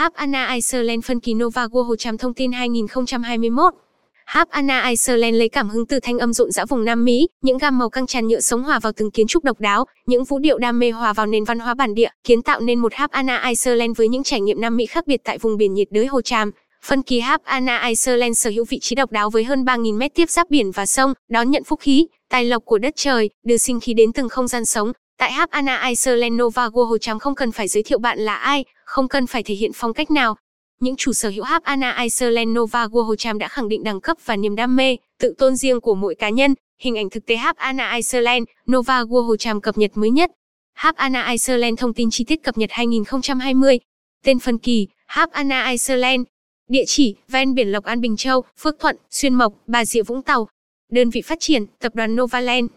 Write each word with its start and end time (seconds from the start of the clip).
Havana 0.00 0.52
Iceland 0.54 1.04
phân 1.04 1.20
kỳ 1.20 1.34
Nova 1.34 1.66
World 1.66 1.82
Hồ 1.82 1.96
Tràm 1.96 2.18
thông 2.18 2.34
tin 2.34 2.52
2021 2.52 3.74
Havana 4.26 4.88
Iceland 4.88 5.36
lấy 5.36 5.48
cảm 5.48 5.68
hứng 5.68 5.86
từ 5.86 6.00
thanh 6.00 6.18
âm 6.18 6.32
rộn 6.32 6.50
rã 6.50 6.64
vùng 6.64 6.84
Nam 6.84 7.04
Mỹ, 7.04 7.28
những 7.42 7.58
gam 7.58 7.78
màu 7.78 7.90
căng 7.90 8.06
tràn 8.06 8.28
nhựa 8.28 8.40
sống 8.40 8.62
hòa 8.62 8.78
vào 8.78 8.92
từng 8.92 9.10
kiến 9.10 9.26
trúc 9.26 9.44
độc 9.44 9.60
đáo, 9.60 9.84
những 10.06 10.24
vũ 10.24 10.38
điệu 10.38 10.58
đam 10.58 10.78
mê 10.78 10.90
hòa 10.90 11.12
vào 11.12 11.26
nền 11.26 11.44
văn 11.44 11.58
hóa 11.58 11.74
bản 11.74 11.94
địa, 11.94 12.08
kiến 12.24 12.42
tạo 12.42 12.60
nên 12.60 12.78
một 12.78 12.94
Havana 12.94 13.48
Iceland 13.48 13.98
với 13.98 14.08
những 14.08 14.22
trải 14.22 14.40
nghiệm 14.40 14.60
Nam 14.60 14.76
Mỹ 14.76 14.86
khác 14.86 15.06
biệt 15.06 15.20
tại 15.24 15.38
vùng 15.38 15.56
biển 15.56 15.74
nhiệt 15.74 15.88
đới 15.90 16.06
Hồ 16.06 16.22
Tràm. 16.22 16.50
Phân 16.84 17.02
kỳ 17.02 17.20
Havana 17.20 17.86
Iceland 17.86 18.38
sở 18.38 18.50
hữu 18.50 18.64
vị 18.68 18.78
trí 18.80 18.94
độc 18.94 19.10
đáo 19.10 19.30
với 19.30 19.44
hơn 19.44 19.64
3.000 19.64 19.96
mét 19.96 20.14
tiếp 20.14 20.30
giáp 20.30 20.50
biển 20.50 20.70
và 20.70 20.86
sông, 20.86 21.14
đón 21.28 21.50
nhận 21.50 21.64
phúc 21.64 21.80
khí, 21.82 22.06
tài 22.30 22.44
lộc 22.44 22.64
của 22.64 22.78
đất 22.78 22.92
trời, 22.96 23.30
đưa 23.44 23.56
sinh 23.56 23.80
khí 23.80 23.94
đến 23.94 24.12
từng 24.12 24.28
không 24.28 24.48
gian 24.48 24.64
sống. 24.64 24.92
Tại 25.20 25.32
Havana 25.32 25.86
Iceland 25.88 26.40
Nova 26.42 26.68
Go 26.68 26.82
không 27.20 27.34
cần 27.34 27.52
phải 27.52 27.68
giới 27.68 27.82
thiệu 27.82 27.98
bạn 27.98 28.18
là 28.18 28.34
ai, 28.34 28.64
không 28.84 29.08
cần 29.08 29.26
phải 29.26 29.42
thể 29.42 29.54
hiện 29.54 29.70
phong 29.74 29.94
cách 29.94 30.10
nào, 30.10 30.36
những 30.80 30.96
chủ 30.96 31.12
sở 31.12 31.28
hữu 31.28 31.44
Havana 31.44 31.98
Iceland 32.02 32.58
Nova 32.58 32.86
Go 32.92 33.02
đã 33.38 33.48
khẳng 33.48 33.68
định 33.68 33.84
đẳng 33.84 34.00
cấp 34.00 34.16
và 34.24 34.36
niềm 34.36 34.56
đam 34.56 34.76
mê, 34.76 34.96
tự 35.18 35.34
tôn 35.38 35.56
riêng 35.56 35.80
của 35.80 35.94
mỗi 35.94 36.14
cá 36.14 36.28
nhân. 36.28 36.54
Hình 36.78 36.98
ảnh 36.98 37.10
thực 37.10 37.26
tế 37.26 37.36
Havana 37.36 37.92
Iceland 37.92 38.44
Nova 38.72 39.04
Go 39.04 39.36
cập 39.62 39.78
nhật 39.78 39.90
mới 39.94 40.10
nhất. 40.10 40.30
Havana 40.72 41.30
Iceland 41.30 41.78
thông 41.78 41.94
tin 41.94 42.10
chi 42.10 42.24
tiết 42.24 42.42
cập 42.42 42.58
nhật 42.58 42.70
2020. 42.72 43.78
Tên 44.24 44.38
phân 44.38 44.58
kỳ, 44.58 44.86
Havana 45.06 45.70
Iceland. 45.70 46.22
Địa 46.68 46.84
chỉ, 46.86 47.14
ven 47.28 47.54
biển 47.54 47.72
Lộc 47.72 47.84
An 47.84 48.00
Bình 48.00 48.16
Châu, 48.16 48.44
Phước 48.58 48.74
Thuận, 48.80 48.96
Xuyên 49.10 49.34
Mộc, 49.34 49.52
Bà 49.66 49.84
Rịa 49.84 50.02
Vũng 50.02 50.22
Tàu. 50.22 50.48
Đơn 50.92 51.10
vị 51.10 51.22
phát 51.22 51.40
triển, 51.40 51.66
tập 51.80 51.94
đoàn 51.94 52.16
Novaland. 52.16 52.70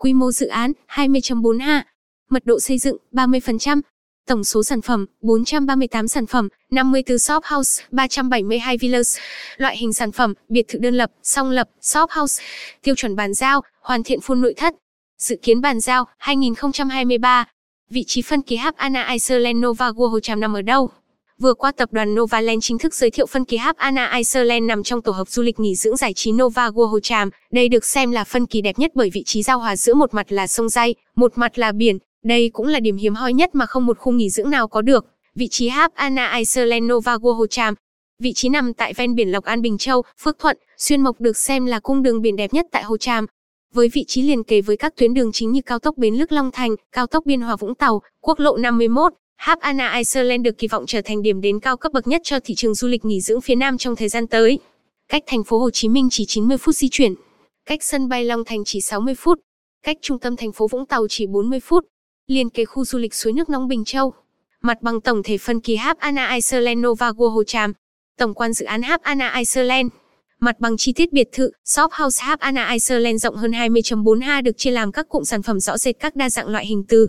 Quy 0.00 0.14
mô 0.14 0.32
dự 0.32 0.46
án, 0.46 0.72
20.4 0.88 1.60
ha. 1.60 1.84
Mật 2.30 2.46
độ 2.46 2.60
xây 2.60 2.78
dựng, 2.78 2.96
30%. 3.12 3.80
Tổng 4.26 4.44
số 4.44 4.62
sản 4.62 4.82
phẩm 4.82 5.06
438 5.22 6.08
sản 6.08 6.26
phẩm, 6.26 6.48
54 6.70 7.18
shop 7.18 7.44
house, 7.44 7.82
372 7.90 8.76
villas. 8.76 9.18
Loại 9.56 9.76
hình 9.76 9.92
sản 9.92 10.12
phẩm: 10.12 10.34
biệt 10.48 10.68
thự 10.68 10.78
đơn 10.78 10.94
lập, 10.94 11.10
song 11.22 11.50
lập, 11.50 11.68
shop 11.80 12.10
house. 12.10 12.44
Tiêu 12.82 12.94
chuẩn 12.94 13.16
bàn 13.16 13.34
giao: 13.34 13.60
hoàn 13.80 14.02
thiện 14.02 14.18
full 14.18 14.40
nội 14.40 14.54
thất. 14.56 14.74
Dự 15.18 15.36
kiến 15.42 15.60
bàn 15.60 15.80
giao 15.80 16.04
2023. 16.18 17.44
Vị 17.90 18.04
trí 18.06 18.22
phân 18.22 18.42
kỳ 18.42 18.56
hấp 18.56 18.76
Anna 18.76 19.08
Iceland 19.12 19.56
Nova 19.66 19.90
World 19.90 20.20
Tràm 20.20 20.40
nằm 20.40 20.56
ở 20.56 20.62
đâu? 20.62 20.90
Vừa 21.40 21.54
qua 21.54 21.72
tập 21.72 21.88
đoàn 21.92 22.14
Novaland 22.14 22.64
chính 22.64 22.78
thức 22.78 22.94
giới 22.94 23.10
thiệu 23.10 23.26
phân 23.26 23.44
kỳ 23.44 23.56
hấp 23.56 23.76
Anna 23.76 24.16
Iceland 24.16 24.66
nằm 24.66 24.82
trong 24.82 25.02
tổ 25.02 25.12
hợp 25.12 25.28
du 25.28 25.42
lịch 25.42 25.60
nghỉ 25.60 25.74
dưỡng 25.74 25.96
giải 25.96 26.12
trí 26.14 26.32
Nova 26.32 26.68
World 26.68 27.00
Tràm. 27.00 27.30
Đây 27.52 27.68
được 27.68 27.84
xem 27.84 28.10
là 28.10 28.24
phân 28.24 28.46
kỳ 28.46 28.60
đẹp 28.60 28.78
nhất 28.78 28.90
bởi 28.94 29.10
vị 29.10 29.22
trí 29.26 29.42
giao 29.42 29.58
hòa 29.58 29.76
giữa 29.76 29.94
một 29.94 30.14
mặt 30.14 30.32
là 30.32 30.46
sông 30.46 30.68
Dây, 30.68 30.94
một 31.16 31.38
mặt 31.38 31.58
là 31.58 31.72
biển, 31.72 31.98
đây 32.24 32.50
cũng 32.52 32.66
là 32.66 32.80
điểm 32.80 32.96
hiếm 32.96 33.14
hoi 33.14 33.32
nhất 33.32 33.54
mà 33.54 33.66
không 33.66 33.86
một 33.86 33.98
khu 33.98 34.12
nghỉ 34.12 34.30
dưỡng 34.30 34.50
nào 34.50 34.68
có 34.68 34.82
được. 34.82 35.06
Vị 35.34 35.48
trí 35.50 35.68
Hap 35.68 35.94
Anna 35.94 36.36
Iceland 36.36 36.92
Nova 36.92 37.16
Hồ 37.22 37.46
Tràm. 37.46 37.74
Vị 38.18 38.32
trí 38.34 38.48
nằm 38.48 38.74
tại 38.74 38.92
ven 38.96 39.14
biển 39.14 39.32
Lộc 39.32 39.44
An 39.44 39.62
Bình 39.62 39.78
Châu, 39.78 40.02
Phước 40.22 40.38
Thuận, 40.38 40.56
Xuyên 40.76 41.00
Mộc 41.02 41.20
được 41.20 41.36
xem 41.36 41.66
là 41.66 41.80
cung 41.80 42.02
đường 42.02 42.22
biển 42.22 42.36
đẹp 42.36 42.52
nhất 42.52 42.66
tại 42.72 42.82
Hồ 42.82 42.96
Tràm. 42.96 43.26
Với 43.74 43.88
vị 43.88 44.04
trí 44.08 44.22
liền 44.22 44.44
kề 44.44 44.60
với 44.60 44.76
các 44.76 44.96
tuyến 44.96 45.14
đường 45.14 45.32
chính 45.32 45.52
như 45.52 45.60
cao 45.66 45.78
tốc 45.78 45.96
Bến 45.96 46.14
Lức 46.14 46.32
Long 46.32 46.50
Thành, 46.50 46.70
cao 46.92 47.06
tốc 47.06 47.26
Biên 47.26 47.40
Hòa 47.40 47.56
Vũng 47.56 47.74
Tàu, 47.74 48.02
quốc 48.20 48.38
lộ 48.38 48.56
51, 48.56 49.12
Hap 49.40 49.58
Iceland 49.96 50.44
được 50.44 50.58
kỳ 50.58 50.68
vọng 50.68 50.84
trở 50.86 51.00
thành 51.04 51.22
điểm 51.22 51.40
đến 51.40 51.60
cao 51.60 51.76
cấp 51.76 51.92
bậc 51.92 52.06
nhất 52.06 52.20
cho 52.24 52.40
thị 52.44 52.54
trường 52.54 52.74
du 52.74 52.88
lịch 52.88 53.04
nghỉ 53.04 53.20
dưỡng 53.20 53.40
phía 53.40 53.54
Nam 53.54 53.78
trong 53.78 53.96
thời 53.96 54.08
gian 54.08 54.26
tới. 54.26 54.58
Cách 55.08 55.22
thành 55.26 55.44
phố 55.44 55.58
Hồ 55.58 55.70
Chí 55.70 55.88
Minh 55.88 56.08
chỉ 56.10 56.24
90 56.28 56.56
phút 56.58 56.74
di 56.74 56.88
chuyển, 56.90 57.14
cách 57.66 57.82
sân 57.82 58.08
bay 58.08 58.24
Long 58.24 58.44
Thành 58.44 58.64
chỉ 58.64 58.80
60 58.80 59.14
phút, 59.14 59.40
cách 59.82 59.96
trung 60.02 60.18
tâm 60.18 60.36
thành 60.36 60.52
phố 60.52 60.68
Vũng 60.68 60.86
Tàu 60.86 61.06
chỉ 61.08 61.26
40 61.26 61.60
phút 61.60 61.84
liên 62.26 62.50
kế 62.50 62.64
khu 62.64 62.84
du 62.84 62.98
lịch 62.98 63.14
suối 63.14 63.32
nước 63.32 63.48
nóng 63.48 63.68
Bình 63.68 63.84
Châu. 63.84 64.12
Mặt 64.62 64.82
bằng 64.82 65.00
tổng 65.00 65.22
thể 65.22 65.38
phân 65.38 65.60
kỳ 65.60 65.76
Hap 65.76 65.96
Iceland 66.34 66.86
Nova 66.86 67.12
Go 67.16 67.28
Hồ 67.28 67.44
Tràm. 67.44 67.72
Tổng 68.18 68.34
quan 68.34 68.52
dự 68.52 68.64
án 68.64 68.82
Hap 68.82 69.00
Iceland. 69.36 69.88
Mặt 70.40 70.60
bằng 70.60 70.76
chi 70.76 70.92
tiết 70.92 71.12
biệt 71.12 71.28
thự, 71.32 71.50
shop 71.64 71.92
house 71.92 72.22
Hap 72.24 72.40
Iceland 72.70 73.22
rộng 73.22 73.36
hơn 73.36 73.50
20.4 73.50 74.20
ha 74.22 74.40
được 74.40 74.58
chia 74.58 74.70
làm 74.70 74.92
các 74.92 75.08
cụm 75.08 75.22
sản 75.22 75.42
phẩm 75.42 75.60
rõ 75.60 75.78
rệt 75.78 75.96
các 76.00 76.16
đa 76.16 76.30
dạng 76.30 76.48
loại 76.48 76.66
hình 76.66 76.84
từ. 76.88 77.06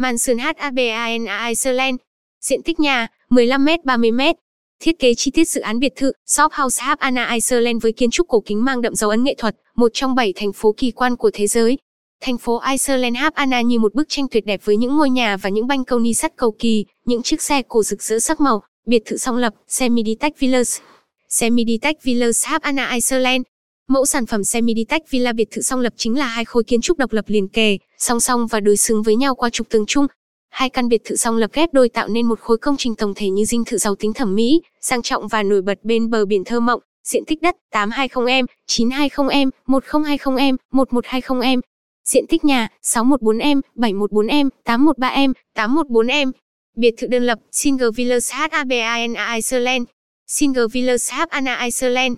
Mansion 0.00 0.38
HABAN 0.38 1.26
Iceland. 1.48 1.96
Diện 2.40 2.62
tích 2.62 2.80
nhà, 2.80 3.06
15m 3.30 3.78
30m. 3.84 4.34
Thiết 4.80 4.98
kế 4.98 5.14
chi 5.14 5.30
tiết 5.30 5.48
dự 5.48 5.60
án 5.60 5.78
biệt 5.78 5.92
thự, 5.96 6.12
shop 6.26 6.52
house 6.52 6.82
Hap 6.82 6.98
Anna 6.98 7.30
Iceland 7.32 7.82
với 7.82 7.92
kiến 7.92 8.10
trúc 8.10 8.28
cổ 8.28 8.40
kính 8.40 8.64
mang 8.64 8.82
đậm 8.82 8.94
dấu 8.94 9.10
ấn 9.10 9.24
nghệ 9.24 9.34
thuật, 9.38 9.56
một 9.76 9.90
trong 9.94 10.14
bảy 10.14 10.32
thành 10.36 10.52
phố 10.52 10.74
kỳ 10.76 10.90
quan 10.90 11.16
của 11.16 11.30
thế 11.34 11.46
giới. 11.46 11.78
Thành 12.20 12.38
phố 12.38 12.60
Iceland 12.70 13.16
Havana 13.16 13.60
như 13.60 13.78
một 13.78 13.94
bức 13.94 14.08
tranh 14.08 14.26
tuyệt 14.30 14.46
đẹp 14.46 14.60
với 14.64 14.76
những 14.76 14.96
ngôi 14.96 15.10
nhà 15.10 15.36
và 15.36 15.50
những 15.50 15.66
banh 15.66 15.84
câu 15.84 15.98
ni 15.98 16.14
sắt 16.14 16.36
cầu 16.36 16.54
kỳ, 16.58 16.84
những 17.04 17.22
chiếc 17.22 17.42
xe 17.42 17.62
cổ 17.68 17.82
rực 17.82 18.02
rỡ 18.02 18.18
sắc 18.18 18.40
màu, 18.40 18.62
biệt 18.86 19.02
thự 19.06 19.16
song 19.16 19.36
lập, 19.36 19.54
semi-detached 19.68 20.38
villas. 20.38 20.80
Semi-detached 21.28 22.00
villas 22.02 22.46
Havana 22.46 22.90
Iceland. 22.92 23.42
Mẫu 23.90 24.06
sản 24.06 24.26
phẩm 24.26 24.40
semi-detached 24.44 25.04
villa 25.10 25.32
biệt 25.32 25.50
thự 25.50 25.62
song 25.62 25.80
lập 25.80 25.92
chính 25.96 26.18
là 26.18 26.26
hai 26.26 26.44
khối 26.44 26.64
kiến 26.64 26.80
trúc 26.80 26.98
độc 26.98 27.12
lập 27.12 27.24
liền 27.28 27.48
kề, 27.48 27.78
song 27.98 28.20
song 28.20 28.46
và 28.46 28.60
đối 28.60 28.76
xứng 28.76 29.02
với 29.02 29.16
nhau 29.16 29.34
qua 29.34 29.50
trục 29.50 29.68
tường 29.68 29.84
chung. 29.86 30.06
Hai 30.50 30.70
căn 30.70 30.88
biệt 30.88 31.00
thự 31.04 31.16
song 31.16 31.36
lập 31.36 31.50
ghép 31.52 31.72
đôi 31.72 31.88
tạo 31.88 32.08
nên 32.08 32.26
một 32.26 32.40
khối 32.40 32.58
công 32.58 32.76
trình 32.76 32.94
tổng 32.94 33.12
thể 33.16 33.28
như 33.28 33.44
dinh 33.44 33.64
thự 33.64 33.78
giàu 33.78 33.94
tính 33.94 34.12
thẩm 34.12 34.34
mỹ, 34.34 34.62
sang 34.80 35.02
trọng 35.02 35.28
và 35.28 35.42
nổi 35.42 35.62
bật 35.62 35.78
bên 35.82 36.10
bờ 36.10 36.24
biển 36.24 36.44
thơ 36.44 36.60
mộng. 36.60 36.80
Diện 37.04 37.24
tích 37.26 37.42
đất 37.42 37.56
820m, 37.72 38.46
920m, 38.68 39.50
1020m, 39.66 40.56
1120m, 40.72 41.60
Diện 42.04 42.26
tích 42.26 42.44
nhà 42.44 42.68
614M, 42.82 43.60
714M, 43.76 44.48
813M, 44.64 45.32
814M. 45.54 46.32
Biệt 46.76 46.94
thự 46.98 47.06
đơn 47.06 47.22
lập 47.22 47.38
Single 47.52 47.90
Villas 47.96 48.32
Habana 48.32 49.34
Iceland. 49.34 49.84
Single 50.26 50.66
Villas 50.72 51.10
Habana 51.10 51.64
Iceland. 51.64 52.16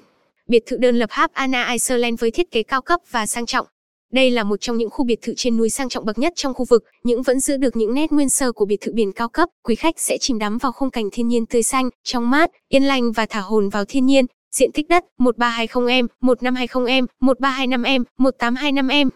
Biệt 0.52 0.66
thự 0.66 0.76
đơn 0.76 0.98
lập 0.98 1.10
Habana 1.10 1.70
Iceland 1.70 2.20
với 2.20 2.30
thiết 2.30 2.50
kế 2.50 2.62
cao 2.62 2.82
cấp 2.82 3.00
và 3.10 3.26
sang 3.26 3.46
trọng. 3.46 3.66
Đây 4.12 4.30
là 4.30 4.42
một 4.42 4.60
trong 4.60 4.76
những 4.76 4.90
khu 4.90 5.04
biệt 5.04 5.22
thự 5.22 5.34
trên 5.36 5.56
núi 5.56 5.70
sang 5.70 5.88
trọng 5.88 6.04
bậc 6.04 6.18
nhất 6.18 6.32
trong 6.36 6.54
khu 6.54 6.64
vực, 6.64 6.84
những 7.04 7.22
vẫn 7.22 7.40
giữ 7.40 7.56
được 7.56 7.76
những 7.76 7.94
nét 7.94 8.12
nguyên 8.12 8.28
sơ 8.28 8.52
của 8.52 8.64
biệt 8.64 8.80
thự 8.80 8.92
biển 8.92 9.12
cao 9.12 9.28
cấp. 9.28 9.48
Quý 9.62 9.74
khách 9.74 10.00
sẽ 10.00 10.18
chìm 10.20 10.38
đắm 10.38 10.58
vào 10.58 10.72
khung 10.72 10.90
cảnh 10.90 11.08
thiên 11.12 11.28
nhiên 11.28 11.46
tươi 11.46 11.62
xanh, 11.62 11.90
trong 12.04 12.30
mát, 12.30 12.50
yên 12.68 12.82
lành 12.82 13.12
và 13.12 13.26
thả 13.26 13.40
hồn 13.40 13.68
vào 13.68 13.84
thiên 13.84 14.06
nhiên. 14.06 14.26
Diện 14.50 14.72
tích 14.72 14.88
đất 14.88 15.04
1320m, 15.18 16.06
1520m, 16.20 17.06
1325m, 17.20 18.04
1825m. 18.18 19.08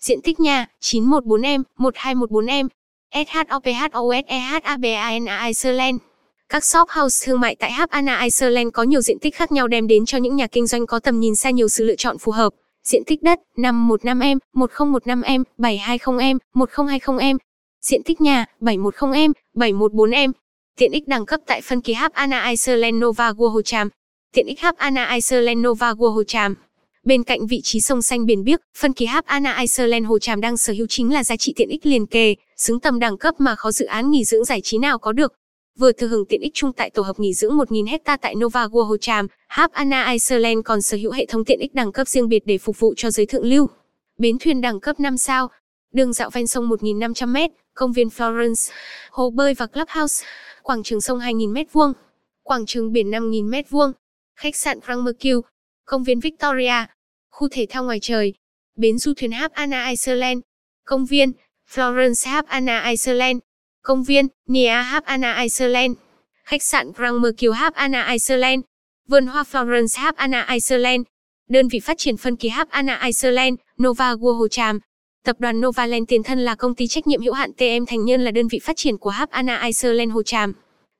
Diện 0.00 0.20
tích 0.22 0.40
nhà 0.40 0.66
914M, 0.80 1.62
1214M. 1.78 2.68
SHOPHOSEHABANA 3.14 5.46
Iceland. 5.46 6.00
Các 6.52 6.64
shop 6.64 6.88
house 6.88 7.26
thương 7.26 7.40
mại 7.40 7.56
tại 7.56 7.72
Havana 7.72 8.20
Iceland 8.20 8.68
có 8.72 8.82
nhiều 8.82 9.00
diện 9.00 9.18
tích 9.18 9.34
khác 9.34 9.52
nhau 9.52 9.68
đem 9.68 9.86
đến 9.86 10.04
cho 10.06 10.18
những 10.18 10.36
nhà 10.36 10.46
kinh 10.46 10.66
doanh 10.66 10.86
có 10.86 10.98
tầm 10.98 11.20
nhìn 11.20 11.34
xa 11.34 11.50
nhiều 11.50 11.68
sự 11.68 11.84
lựa 11.84 11.94
chọn 11.96 12.18
phù 12.18 12.32
hợp. 12.32 12.52
Diện 12.84 13.02
tích 13.06 13.22
đất 13.22 13.40
515M, 13.56 14.38
1015M, 14.54 15.44
720M, 15.58 16.38
1020M. 16.54 17.38
Diện 17.82 18.02
tích 18.02 18.20
nhà 18.20 18.46
710M, 18.60 19.32
714M. 19.54 20.32
Tiện 20.78 20.92
ích 20.92 21.08
đẳng 21.08 21.26
cấp 21.26 21.40
tại 21.46 21.60
phân 21.60 21.80
kỳ 21.80 21.92
Havana 21.92 22.48
Iceland 22.48 23.04
Nova 23.04 23.30
World 23.30 23.88
Tiện 24.34 24.46
ích 24.46 24.60
Havana 24.60 25.14
Iceland 25.14 25.66
Nova 25.66 25.92
World 25.92 26.54
Bên 27.04 27.24
cạnh 27.24 27.46
vị 27.46 27.60
trí 27.62 27.80
sông 27.80 28.02
xanh 28.02 28.26
biển 28.26 28.44
biếc, 28.44 28.60
phân 28.78 28.92
kỳ 28.92 29.06
hấp 29.06 29.26
Anna 29.26 29.58
Iceland 29.58 30.06
Hồ 30.06 30.18
Tràm 30.18 30.40
đang 30.40 30.56
sở 30.56 30.72
hữu 30.72 30.86
chính 30.86 31.12
là 31.14 31.24
giá 31.24 31.36
trị 31.36 31.52
tiện 31.56 31.68
ích 31.68 31.86
liền 31.86 32.06
kề, 32.06 32.34
xứng 32.56 32.80
tầm 32.80 32.98
đẳng 32.98 33.18
cấp 33.18 33.34
mà 33.38 33.54
khó 33.54 33.72
dự 33.72 33.86
án 33.86 34.10
nghỉ 34.10 34.24
dưỡng 34.24 34.44
giải 34.44 34.60
trí 34.60 34.78
nào 34.78 34.98
có 34.98 35.12
được. 35.12 35.32
Vừa 35.78 35.92
thừa 35.92 36.06
hưởng 36.06 36.26
tiện 36.26 36.40
ích 36.40 36.54
chung 36.54 36.72
tại 36.72 36.90
tổ 36.90 37.02
hợp 37.02 37.20
nghỉ 37.20 37.34
dưỡng 37.34 37.52
1.000 37.52 37.88
hecta 37.90 38.16
tại 38.16 38.34
Nova 38.34 38.66
World 38.66 38.84
Hồ 38.84 38.96
Tràm, 38.96 39.26
Hap 39.48 39.72
Anna 39.72 40.10
Iceland 40.10 40.58
còn 40.64 40.82
sở 40.82 40.96
hữu 40.96 41.12
hệ 41.12 41.26
thống 41.26 41.44
tiện 41.44 41.60
ích 41.60 41.74
đẳng 41.74 41.92
cấp 41.92 42.08
riêng 42.08 42.28
biệt 42.28 42.42
để 42.46 42.58
phục 42.58 42.78
vụ 42.78 42.94
cho 42.96 43.10
giới 43.10 43.26
thượng 43.26 43.44
lưu. 43.44 43.66
Bến 44.18 44.36
thuyền 44.40 44.60
đẳng 44.60 44.80
cấp 44.80 45.00
5 45.00 45.18
sao, 45.18 45.48
đường 45.92 46.12
dạo 46.12 46.30
ven 46.30 46.46
sông 46.46 46.68
1.500m, 46.68 47.48
công 47.74 47.92
viên 47.92 48.08
Florence, 48.08 48.72
hồ 49.10 49.30
bơi 49.30 49.54
và 49.54 49.66
clubhouse, 49.66 50.26
quảng 50.62 50.82
trường 50.82 51.00
sông 51.00 51.18
2.000m2, 51.18 51.92
quảng 52.42 52.66
trường 52.66 52.92
biển 52.92 53.10
5.000m2, 53.10 53.92
khách 54.36 54.56
sạn 54.56 54.80
Grand 54.86 55.02
Mercure, 55.02 55.48
công 55.84 56.04
viên 56.04 56.20
Victoria, 56.20 56.86
khu 57.30 57.48
thể 57.50 57.66
thao 57.70 57.84
ngoài 57.84 57.98
trời, 58.02 58.34
bến 58.76 58.98
du 58.98 59.12
thuyền 59.16 59.32
Hap 59.32 59.52
Anna 59.52 59.88
Iceland, 59.88 60.40
công 60.84 61.06
viên 61.06 61.32
Florence 61.74 62.30
Hap 62.30 62.46
Anna 62.46 62.88
Iceland, 62.88 63.38
công 63.82 64.04
viên 64.04 64.26
Nia 64.48 64.82
Havana 64.82 65.40
Iceland, 65.40 65.92
khách 66.44 66.62
sạn 66.62 66.92
Grand 66.92 67.20
Mercure 67.20 67.58
Havana 67.58 68.10
Iceland, 68.10 68.60
vườn 69.08 69.26
hoa 69.26 69.44
Florence 69.52 70.02
Havana 70.02 70.46
Iceland, 70.50 71.02
đơn 71.48 71.68
vị 71.68 71.80
phát 71.80 71.98
triển 71.98 72.16
phân 72.16 72.36
kỳ 72.36 72.48
Havana 72.48 73.00
Iceland, 73.04 73.54
Nova 73.82 74.14
World 74.14 74.38
Hồ 74.38 74.48
Tràm. 74.48 74.78
Tập 75.24 75.36
đoàn 75.38 75.60
Novaland 75.60 76.04
tiền 76.08 76.22
thân 76.22 76.38
là 76.38 76.54
công 76.54 76.74
ty 76.74 76.86
trách 76.86 77.06
nhiệm 77.06 77.22
hữu 77.22 77.32
hạn 77.32 77.52
TM 77.52 77.84
Thành 77.86 78.04
Nhân 78.04 78.24
là 78.24 78.30
đơn 78.30 78.48
vị 78.48 78.58
phát 78.58 78.76
triển 78.76 78.98
của 78.98 79.10
Havana 79.10 79.62
Iceland 79.62 80.12
Hồ 80.12 80.22
Tràm. 80.22 80.52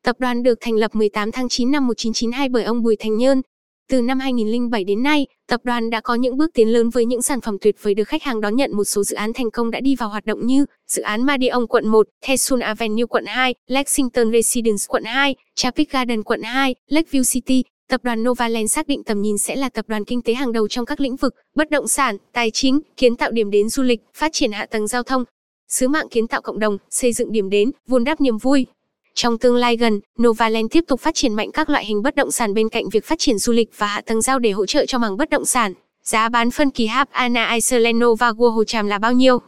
Tập 0.05 0.17
đoàn 0.19 0.43
được 0.43 0.59
thành 0.61 0.75
lập 0.75 0.95
18 0.95 1.33
tháng 1.33 1.49
9 1.49 1.71
năm 1.71 1.87
1992 1.87 2.49
bởi 2.49 2.65
ông 2.65 2.83
Bùi 2.83 2.97
Thành 2.97 3.17
Nhân, 3.17 3.43
từ 3.89 4.03
năm 4.03 4.19
2007 4.19 4.85
đến 4.85 5.03
nay, 5.03 5.27
tập 5.49 5.61
đoàn 5.65 5.91
đã 5.91 6.01
có 6.01 6.15
những 6.15 6.37
bước 6.37 6.51
tiến 6.55 6.69
lớn 6.69 6.91
với 6.91 7.05
những 7.05 7.23
sản 7.23 7.41
phẩm 7.41 7.57
tuyệt 7.61 7.77
vời 7.83 7.95
được 7.95 8.09
khách 8.09 8.23
hàng 8.23 8.41
đón 8.41 8.57
nhận 8.57 8.77
một 8.77 8.85
số 8.85 9.05
dự 9.05 9.17
án 9.17 9.33
thành 9.33 9.51
công 9.51 9.71
đã 9.71 9.81
đi 9.81 9.97
vào 9.97 10.09
hoạt 10.09 10.27
động 10.27 10.47
như 10.47 10.67
dự 10.89 11.03
án 11.03 11.27
Madeon 11.27 11.67
quận 11.67 11.89
1, 11.89 12.07
Thesun 12.23 12.61
Avenue 12.61 13.07
quận 13.07 13.27
2, 13.27 13.55
Lexington 13.67 14.33
Residence 14.33 14.85
quận 14.89 15.05
2, 15.05 15.35
Traffic 15.57 15.85
Garden 15.91 16.23
quận 16.23 16.43
2, 16.43 16.75
Lakeview 16.91 17.33
City. 17.33 17.63
Tập 17.89 18.01
đoàn 18.05 18.23
Novaland 18.23 18.73
xác 18.73 18.89
định 18.89 19.05
tầm 19.05 19.23
nhìn 19.23 19.39
sẽ 19.39 19.57
là 19.57 19.69
tập 19.69 19.85
đoàn 19.89 20.05
kinh 20.05 20.23
tế 20.23 20.35
hàng 20.35 20.53
đầu 20.53 20.69
trong 20.69 20.85
các 20.85 21.01
lĩnh 21.01 21.17
vực 21.17 21.35
bất 21.55 21.71
động 21.71 21.89
sản, 21.89 22.17
tài 22.33 22.51
chính, 22.51 22.81
kiến 22.97 23.17
tạo 23.17 23.31
điểm 23.31 23.51
đến 23.51 23.69
du 23.69 23.83
lịch, 23.83 24.01
phát 24.15 24.33
triển 24.33 24.53
hạ 24.53 24.67
tầng 24.67 24.87
giao 24.87 25.03
thông. 25.03 25.25
Sứ 25.69 25.89
mạng 25.89 26.09
kiến 26.11 26.27
tạo 26.27 26.43
cộng 26.43 26.59
đồng, 26.59 26.79
xây 26.91 27.13
dựng 27.13 27.33
điểm 27.33 27.51
đến, 27.51 27.71
vun 27.87 28.05
đắp 28.05 28.21
niềm 28.21 28.39
vui. 28.39 28.67
Trong 29.15 29.39
tương 29.39 29.57
lai 29.57 29.77
gần, 29.77 30.01
Novaland 30.23 30.67
tiếp 30.71 30.85
tục 30.89 31.01
phát 31.01 31.15
triển 31.15 31.35
mạnh 31.35 31.51
các 31.53 31.71
loại 31.71 31.85
hình 31.85 32.03
bất 32.03 32.17
động 32.17 32.31
sản 32.31 32.55
bên 32.55 32.69
cạnh 32.69 32.89
việc 32.89 33.05
phát 33.05 33.19
triển 33.19 33.39
du 33.39 33.53
lịch 33.53 33.69
và 33.79 33.87
hạ 33.87 34.01
tầng 34.07 34.23
giao 34.23 34.39
để 34.39 34.51
hỗ 34.51 34.67
trợ 34.67 34.87
cho 34.87 34.99
mảng 34.99 35.17
bất 35.17 35.31
động 35.31 35.45
sản. 35.45 35.75
Giá 36.03 36.29
bán 36.29 36.51
phân 36.51 36.71
kỳ 36.71 36.87
Hap 36.87 37.11
Anna 37.11 37.53
Iceland 37.53 38.03
Nova 38.03 38.31
World 38.31 38.51
Hồ 38.51 38.65
Tràm 38.65 38.87
là 38.87 38.99
bao 38.99 39.13
nhiêu? 39.13 39.39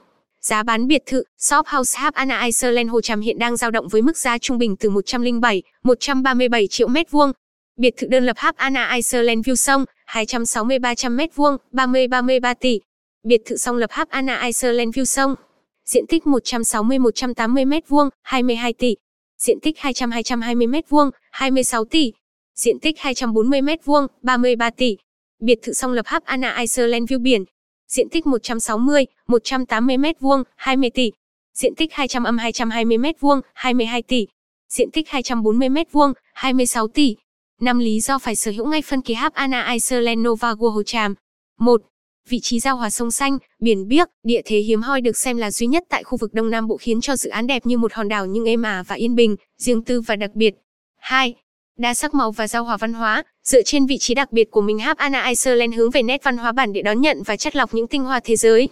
Giá 0.40 0.62
bán 0.62 0.86
biệt 0.86 1.02
thự 1.06 1.24
Shop 1.38 1.66
House 1.66 1.98
Hap 1.98 2.14
Anna 2.14 2.42
Iceland 2.42 2.90
Hồ 2.90 3.00
Tràm 3.00 3.20
hiện 3.20 3.38
đang 3.38 3.56
dao 3.56 3.70
động 3.70 3.88
với 3.88 4.02
mức 4.02 4.16
giá 4.16 4.38
trung 4.38 4.58
bình 4.58 4.76
từ 4.76 4.90
107, 4.90 5.62
137 5.84 6.66
triệu 6.70 6.88
mét 6.88 7.10
vuông. 7.10 7.32
Biệt 7.76 7.94
thự 7.96 8.06
đơn 8.06 8.26
lập 8.26 8.36
Hap 8.38 8.56
Anna 8.56 8.94
Iceland 8.94 9.48
View 9.48 9.54
sông 9.54 9.84
260 10.06 10.78
300 10.78 11.16
mét 11.16 11.36
vuông, 11.36 11.56
30 11.72 12.08
33 12.08 12.54
tỷ. 12.54 12.80
Biệt 13.22 13.40
thự 13.46 13.56
song 13.56 13.76
lập 13.76 13.90
Hap 13.90 14.08
Anna 14.08 14.42
Iceland 14.42 14.98
View 14.98 15.04
sông 15.04 15.34
diện 15.84 16.06
tích 16.06 16.26
160 16.26 16.98
180 16.98 17.64
mét 17.64 17.88
vuông, 17.88 18.08
22 18.22 18.72
tỷ 18.72 18.94
diện 19.46 19.60
tích 19.60 19.78
200 19.78 20.10
220 20.10 20.66
m2, 20.66 21.10
26 21.30 21.84
tỷ, 21.84 22.12
diện 22.54 22.78
tích 22.82 22.98
240 22.98 23.60
m2, 23.60 24.06
33 24.22 24.70
tỷ. 24.70 24.96
Biệt 25.40 25.58
thự 25.62 25.72
song 25.72 25.92
lập 25.92 26.06
Hap 26.06 26.24
Anna 26.24 26.56
Iceland 26.58 27.12
view 27.12 27.22
biển, 27.22 27.44
diện 27.88 28.08
tích 28.08 28.26
160, 28.26 29.06
180 29.28 29.96
m2, 29.96 30.42
20 30.56 30.90
tỷ. 30.90 31.10
Diện 31.54 31.74
tích 31.74 31.92
200 31.92 32.24
âm 32.24 32.38
220 32.38 32.98
m2, 32.98 33.40
22 33.54 34.02
tỷ. 34.02 34.26
Diện 34.68 34.90
tích 34.90 35.08
240 35.08 35.68
m2, 35.68 36.12
26 36.34 36.88
tỷ. 36.88 37.16
Năm 37.60 37.78
lý 37.78 38.00
do 38.00 38.18
phải 38.18 38.36
sở 38.36 38.50
hữu 38.50 38.66
ngay 38.66 38.82
phân 38.82 39.02
kỳ 39.02 39.14
Hap 39.14 39.34
Anna 39.34 39.72
Iceland 39.72 40.26
Nova 40.26 40.52
World 40.52 40.70
Hồ 40.70 40.82
Tràm. 40.82 41.14
1 41.58 41.80
vị 42.28 42.40
trí 42.42 42.60
giao 42.60 42.76
hòa 42.76 42.90
sông 42.90 43.10
xanh, 43.10 43.38
biển 43.60 43.88
biếc, 43.88 44.08
địa 44.22 44.40
thế 44.44 44.58
hiếm 44.58 44.82
hoi 44.82 45.00
được 45.00 45.16
xem 45.16 45.36
là 45.36 45.50
duy 45.50 45.66
nhất 45.66 45.82
tại 45.88 46.04
khu 46.04 46.18
vực 46.18 46.34
Đông 46.34 46.50
Nam 46.50 46.68
Bộ 46.68 46.76
khiến 46.76 47.00
cho 47.00 47.16
dự 47.16 47.30
án 47.30 47.46
đẹp 47.46 47.66
như 47.66 47.78
một 47.78 47.92
hòn 47.92 48.08
đảo 48.08 48.26
nhưng 48.26 48.44
êm 48.44 48.62
ả 48.62 48.82
và 48.88 48.94
yên 48.94 49.14
bình, 49.14 49.36
riêng 49.58 49.84
tư 49.84 50.00
và 50.00 50.16
đặc 50.16 50.30
biệt. 50.34 50.54
2. 50.98 51.34
Đa 51.78 51.94
sắc 51.94 52.14
màu 52.14 52.30
và 52.30 52.48
giao 52.48 52.64
hòa 52.64 52.76
văn 52.76 52.92
hóa, 52.92 53.22
dựa 53.44 53.62
trên 53.62 53.86
vị 53.86 53.98
trí 54.00 54.14
đặc 54.14 54.32
biệt 54.32 54.50
của 54.50 54.60
mình 54.60 54.78
Hap 54.78 54.96
Anna 54.96 55.26
Iceland 55.26 55.74
hướng 55.74 55.90
về 55.90 56.02
nét 56.02 56.24
văn 56.24 56.36
hóa 56.36 56.52
bản 56.52 56.72
địa 56.72 56.82
đón 56.82 57.00
nhận 57.00 57.22
và 57.22 57.36
chất 57.36 57.56
lọc 57.56 57.74
những 57.74 57.86
tinh 57.86 58.04
hoa 58.04 58.20
thế 58.24 58.36
giới. 58.36 58.68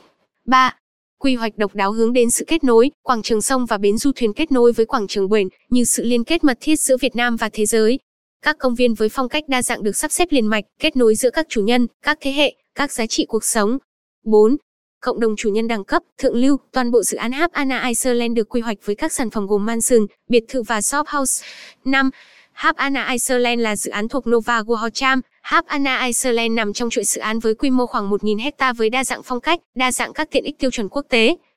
3. 0.46 0.76
Quy 1.19 1.34
hoạch 1.34 1.58
độc 1.58 1.75
đáo 1.75 1.93
hướng 1.93 2.12
đến 2.12 2.31
sự 2.31 2.44
kết 2.49 2.64
nối, 2.64 2.90
quảng 3.02 3.22
trường 3.22 3.43
sông 3.43 3.66
và 3.66 3.78
bến 3.78 3.99
du 3.99 4.12
thuyền 4.16 4.32
kết 4.32 4.52
nối 4.52 4.72
với 4.72 4.87
quảng 4.87 5.06
trường 5.06 5.28
bền, 5.28 5.49
như 5.70 5.84
sự 5.84 6.04
liên 6.04 6.25
kết 6.25 6.44
mật 6.44 6.58
thiết 6.60 6.76
giữa 6.76 6.96
Việt 6.96 7.16
Nam 7.16 7.37
và 7.37 7.49
thế 7.52 7.66
giới. 7.66 7.99
Các 8.43 8.56
công 8.58 8.75
viên 8.75 8.94
với 8.94 9.08
phong 9.08 9.28
cách 9.28 9.44
đa 9.49 9.62
dạng 9.62 9.82
được 9.82 9.96
sắp 9.96 10.12
xếp 10.12 10.28
liền 10.31 10.46
mạch, 10.46 10.64
kết 10.81 10.96
nối 10.96 11.14
giữa 11.14 11.31
các 11.31 11.46
chủ 11.49 11.62
nhân, 11.62 11.87
các 12.02 12.19
thế 12.20 12.32
hệ, 12.32 12.54
các 12.74 12.92
giá 12.92 13.06
trị 13.06 13.26
cuộc 13.28 13.44
sống. 13.44 13.78
4. 14.24 14.56
Cộng 15.00 15.20
đồng 15.20 15.36
chủ 15.36 15.48
nhân 15.50 15.69
đẳng 15.69 15.84
cấp, 15.84 16.02
thượng 16.19 16.36
lưu, 16.36 16.56
toàn 16.72 16.90
bộ 16.90 17.02
dự 17.02 17.16
án 17.16 17.32
Hap 17.32 17.52
Anna 17.52 17.86
Iceland 17.86 18.36
được 18.36 18.48
quy 18.48 18.60
hoạch 18.60 18.78
với 18.84 18.96
các 18.96 19.12
sản 19.12 19.30
phẩm 19.30 19.46
gồm 19.46 19.66
mansion, 19.66 20.06
biệt 20.28 20.44
thự 20.48 20.62
và 20.62 20.80
shop 20.80 21.06
house. 21.08 21.44
5. 21.84 22.10
Hap 22.52 22.76
Anna 22.76 23.10
Iceland 23.10 23.60
là 23.60 23.76
dự 23.76 23.90
án 23.90 24.08
thuộc 24.08 24.28
Nova 24.28 24.62
Gohocham. 24.62 25.20
Hap 25.42 25.66
Anna 25.66 26.04
Iceland 26.04 26.52
nằm 26.52 26.72
trong 26.72 26.90
chuỗi 26.90 27.04
dự 27.04 27.20
án 27.20 27.38
với 27.38 27.54
quy 27.54 27.70
mô 27.70 27.86
khoảng 27.86 28.10
1.000 28.10 28.40
hecta 28.40 28.72
với 28.72 28.90
đa 28.90 29.04
dạng 29.04 29.22
phong 29.22 29.40
cách, 29.40 29.60
đa 29.75 29.92
dạng 29.92 30.12
các 30.12 30.30
tiện 30.30 30.44
ích 30.44 30.58
tiêu 30.58 30.70
chuẩn 30.70 30.88
quốc 30.88 31.06
tế. 31.08 31.36